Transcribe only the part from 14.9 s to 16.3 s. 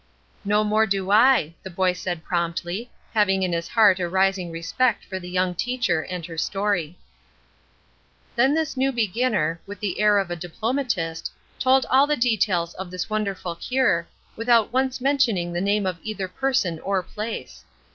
mentioning the name of either